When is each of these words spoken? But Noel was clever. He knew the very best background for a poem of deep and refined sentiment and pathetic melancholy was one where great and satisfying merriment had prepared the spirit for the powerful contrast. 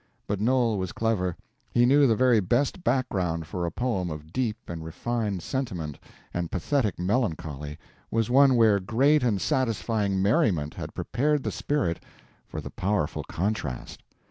But 0.25 0.41
Noel 0.41 0.79
was 0.79 0.93
clever. 0.93 1.35
He 1.71 1.85
knew 1.85 2.07
the 2.07 2.15
very 2.15 2.39
best 2.39 2.83
background 2.83 3.45
for 3.45 3.67
a 3.67 3.71
poem 3.71 4.09
of 4.09 4.33
deep 4.33 4.57
and 4.67 4.83
refined 4.83 5.43
sentiment 5.43 5.99
and 6.33 6.49
pathetic 6.49 6.97
melancholy 6.97 7.77
was 8.09 8.27
one 8.27 8.55
where 8.55 8.79
great 8.79 9.21
and 9.21 9.39
satisfying 9.39 10.19
merriment 10.19 10.73
had 10.73 10.95
prepared 10.95 11.43
the 11.43 11.51
spirit 11.51 12.01
for 12.47 12.61
the 12.61 12.71
powerful 12.71 13.23
contrast. 13.25 14.01